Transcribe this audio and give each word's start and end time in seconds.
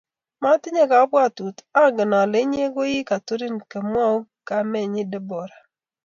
motinye 0.41 0.83
kabwatut, 0.91 1.57
angen 1.81 2.13
ale 2.21 2.37
inye 2.45 2.65
ko 2.75 2.81
ii 2.95 3.07
katurin 3.09 3.57
kimwoi 3.69 4.19
kamenyi 4.47 5.01
Deborah 5.11 5.61